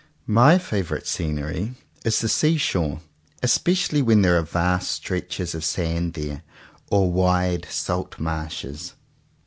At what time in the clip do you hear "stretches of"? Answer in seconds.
4.89-5.63